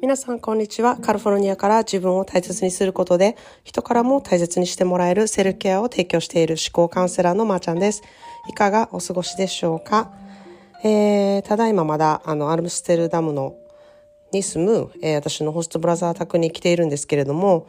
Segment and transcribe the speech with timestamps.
[0.00, 0.96] 皆さんこんにちは。
[0.96, 8.02] カリフォルニアから自分を大切にすることで人からも大切にしてもらえるセルケアを提供している思考カウンセラーのまーちゃんです。
[8.48, 10.12] いかがお過ごしでしょうか、
[10.84, 13.56] えー、ただいままだあのアルムステルダムの
[14.30, 17.66] に住む、えー、私のホストブラザー宅に来ているんですけれども、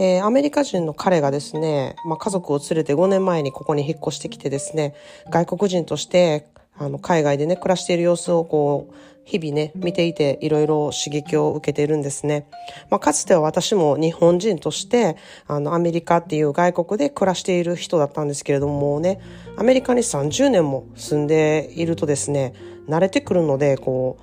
[0.00, 4.96] えー、アメリカ人の彼がですね、まあ、家族を連れて5年前にここに引っ越してきてですね、
[5.30, 8.94] 外国人としてあの海外でね暮らしている様子をこう
[9.28, 12.48] 日々ね、見ていていろいろ刺激を受けているんですね。
[12.88, 19.20] まあ、かつては私も日本人として、あの、アメリカっていう外国で暮らしている人だったんですけれども、ね、
[19.58, 22.54] アメリカに30年も住んでいるとですね、
[22.88, 24.16] 慣れてくるので、こ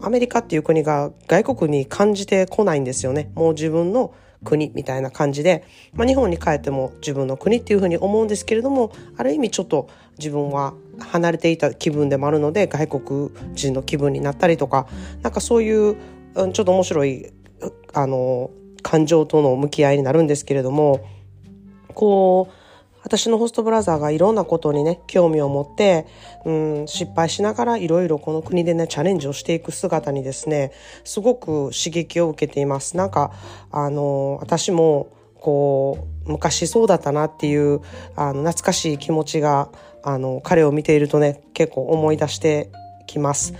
[0.00, 3.32] う、アメリカっていう国が外国に感じてこないんですよね。
[3.34, 14.86] もう自分の国みたいな感じで、まあ、日本に帰っても自分の国っていうふうに思うんですけれどもある意味ちょっと自分は離れていた気分でもあるので外国人の気分になったりとか
[15.22, 15.96] なんかそういう
[16.34, 17.32] ちょっと面白い
[17.94, 18.50] あの
[18.82, 21.06] 感情との向き合いになるんですけれども
[21.94, 22.66] こう
[23.06, 26.08] 私のホストブラザーがいろんなことにね、興味を持って、
[26.44, 26.50] う
[26.82, 30.72] ん、失敗しながらいろいろこの国でね、チャレンジをしていく姿にですね、
[31.04, 32.96] すごく刺激を受けています。
[32.96, 33.30] なんか、
[33.70, 35.06] あの、私も、
[35.46, 37.80] こう、昔そうだったなっていう、
[38.16, 39.68] あの、懐かしい気持ちが、
[40.02, 42.72] あの、彼を見ているとね、結構思い出して
[43.06, 43.54] きます。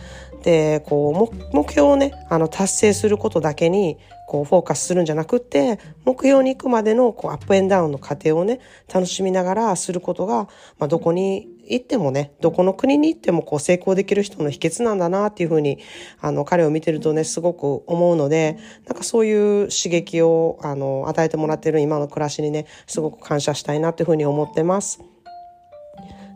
[0.46, 8.60] で、こう、目標をね、あの、達成することだけに、こう、フォーカスするんじゃなくって、目標に行くまでの、こう、アップエンダウンの過程をね、
[8.94, 10.44] 楽しみながらすることが、
[10.78, 15.80] まあ、どこに行ってもね、どこの国に行っても、こう、成功できる人の秘訣なんだな、っていうふうに、
[16.20, 19.32] あの、彼を見てるとね、すごく思うので、なんかそうい
[19.64, 25.00] う刺激を、あの、与えてもらってる今の暮らしにね、すごく感謝したいな、っていうふうに思ってます。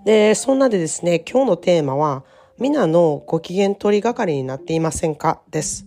[0.05, 2.24] で、そんなでですね、今日のテーマは、
[2.61, 5.41] 皆のご機嫌取りがかりになっていませんか？
[5.50, 5.86] です。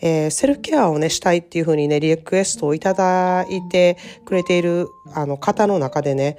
[0.00, 6.38] えー、セルフケアをね、したいっていうふうにね、リクエストをいただいてくれている、あの、方の中でね、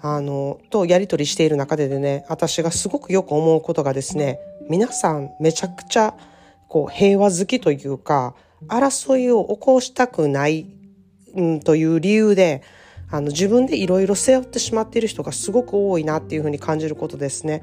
[0.00, 4.38] あの、とやりとりしている中ででね、私がすごくよく思うことがですね、
[4.70, 6.14] 皆さんめちゃくちゃ、
[6.68, 8.34] こう、平和好きというか、
[8.66, 10.68] 争いを起こしたくない、
[11.34, 12.62] うん、という理由で、
[13.10, 17.62] あの、自分でいろいろ背負ってしまっている人がすごく多いなっていうふうに感じることですね。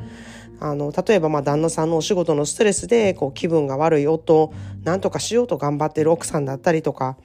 [0.59, 4.53] あの、例えば、ま、旦那さんのお仕事のストレスで、こう、気分が悪い夫を
[4.83, 7.17] 何とかしようと頑張ってる奥さんだったりとか、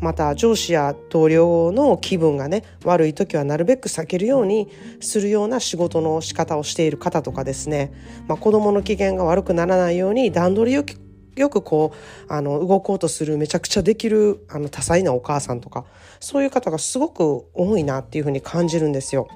[0.00, 4.68] また、上司や同僚の気分がね、悪い時はなるべく避けるように
[5.00, 7.92] するような仕事の仕方をしている方とかですね、
[8.28, 10.94] まあ、子供の機嫌が悪くならないように段取りよく
[11.36, 15.86] よくこう、あの、動こうとするめちゃくちゃできる、あの、多彩なお母さんとか、
[16.20, 19.28] そういう方がすごく多いなっていうふうに感じるんですよ。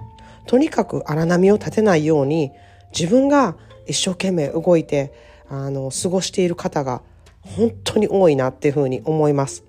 [0.47, 2.53] とにかく荒波を立てないように、
[2.93, 5.13] 自分が一生懸命動いて
[5.49, 7.03] あの過ごしている方が
[7.43, 9.65] 本当に多いなっていうふうに思います。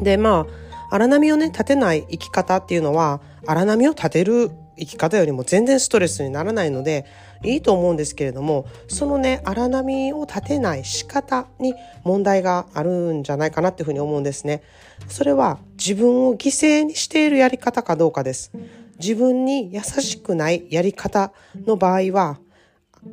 [0.00, 7.06] でまあ荒波をね立てない生き方っていうのは荒波を立てる生き方よりも全然ストレスにならないので
[7.44, 14.62] いいと思うんですけれどもそのね荒波を立てない仕方に問題があるんじゃないかなっていうふうに思うんですね。
[15.08, 18.52] それは自分を犠牲にしているやり方かどうかです。
[18.98, 21.32] 自分に優しくないやり方
[21.66, 22.38] の場合は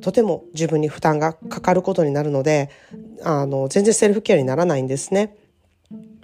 [0.02, 2.70] とても自分に負担がかかることになるので
[3.24, 5.36] あの全然セルフケアにならないんですね。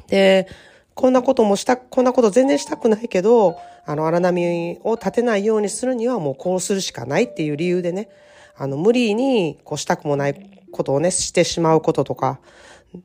[0.08, 0.48] で
[0.94, 8.10] こんなこともしたこんなこと全然したくないけどあの荒波を立てないようにするにはもうこうするしかないっていう理由でね
[8.58, 12.40] あの無理にこうしたくもないことをねしてしまうこととか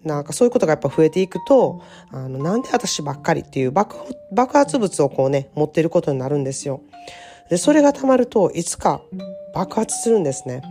[0.04, 3.97] なんかそういうことがやっぱ増えていくと、あの、なんで私ばっかりっていう爆
[4.32, 6.82] 爆発物をこうね、持ってることになるんですよ。
[7.50, 9.03] で、それが溜まると、いつか
[9.54, 10.62] 爆発するんですね。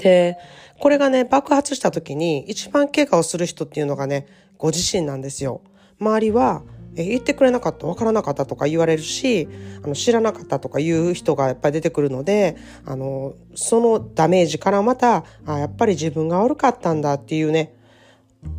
[0.00, 0.36] で、
[0.78, 4.26] これがね、爆発した時に一番怪我をする人っていうのがね、
[4.58, 5.62] ご自身なんですよ。
[5.98, 6.62] 周りは、
[6.94, 9.48] え言ってくれなかった分からなかったとか言われるし
[9.82, 17.74] あの知らなかったとか言う人がやっぱり出てくるのであのそのダメージからまたあやっぱり自分が悪かったんだっていうね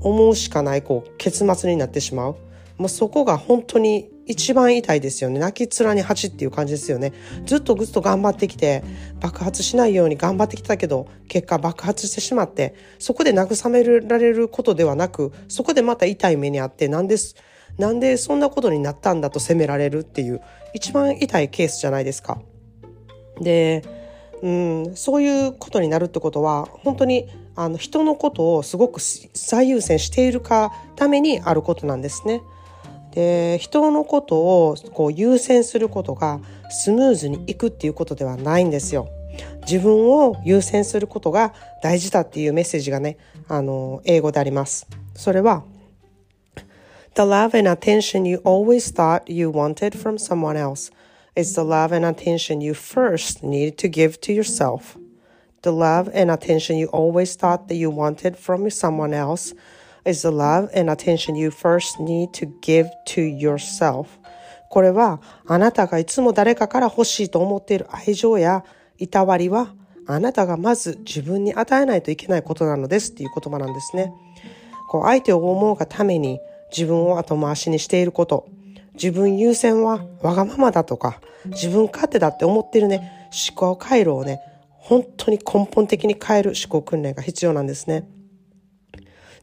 [0.01, 2.35] 思うしかないこう結末になってしまう。
[2.77, 5.39] もうそこが本当に一番痛いですよね。
[5.39, 7.13] 泣き面に蜂っていう感じですよね。
[7.45, 8.83] ずっとぐっと頑張ってきて、
[9.19, 17.35] 爆発しないように頑張ってきたけど、結果爆発してしまって、そこで慰められることではなく、そこでまた痛い目にあって、なんです、
[17.77, 20.41] なんでそんなことになったんだと責められるっていう、
[20.73, 22.41] 一番痛いケースじゃないですか。
[23.41, 23.83] で、
[24.41, 32.41] うん、そういうことになるってことは、本当にあの人のことをすごく最優先しているかためにあることなんですね。
[33.11, 36.39] で人のことをこう優先することが
[36.71, 39.07] スムーズにいくっていうことではないんですよ。
[39.61, 43.17] 自分を優先することが大事だっていうメッセージがね、
[43.47, 44.87] あの、英語であります。
[45.15, 45.63] それは、
[47.15, 50.91] The love and attention you always thought you wanted from someone else
[51.35, 54.97] is the love and attention you first need to give to yourself.
[55.63, 59.55] The love and attention you always thought that you wanted from someone else
[60.05, 64.07] is the love and attention you first need to give to yourself.
[64.69, 68.65] これはあなたがいつも誰かから欲しいと思っている愛情や
[68.97, 69.73] いたわりは
[70.05, 74.11] あなたがまず自分に与えないといけないことなのですっていう言葉なんですね。
[74.89, 76.39] こう相手を思うがために
[76.71, 78.47] 自分を後回しにしていること、
[78.95, 84.41] 自分優先はわがままだとか、自分勝手だって思ってるね、思考回路をね、
[84.83, 88.05] 本当に根本的に変える思考訓練が必要なんですね。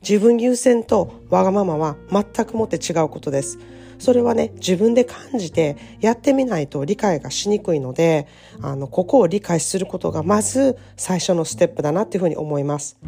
[0.03, 3.59] 自分優先とわがままは全くもって違うことです。
[3.99, 8.27] それはね、自分で感じてやってみないと理解がしにくいので、
[8.61, 12.99] あの、ここを理解することがまず最初のステップだなっていうふうに思います。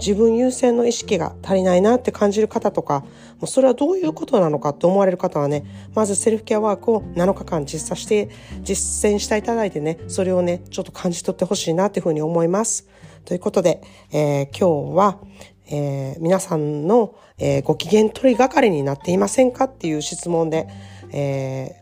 [0.00, 3.06] 自分優先の意識が足りないなって感じる方とか、も
[3.42, 5.64] うそれはどういうことなのかって思われる方はね、
[5.94, 8.30] まずセルフケアワークを7日間実践して、
[8.62, 12.88] 実践していただいてね、それをね、ちょっと感じ取ってほしいなっていうふうに思います。
[13.26, 15.18] ということで、えー、今日は、
[15.66, 20.66] えー、皆さんの、えー、ご機嫌取り係になっていませんかっていう質問で、
[21.12, 21.76] え、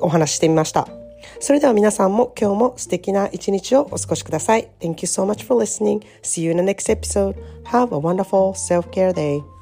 [0.00, 1.03] お話ししてみました。
[1.40, 4.68] それでは皆さんも今日も素敵な一日をお過ごしください。
[4.80, 6.04] Thank you so much for listening.
[6.22, 7.36] See you in the next episode.
[7.64, 9.53] Have a wonderful self-care day.